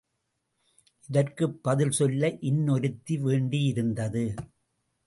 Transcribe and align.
இதற்குப் 1.07 1.63
பதில் 1.63 1.91
சொல்ல 1.91 2.27
இன்னொருத்தி 2.27 3.21
வேண்டியிருந்தது. 3.21 4.35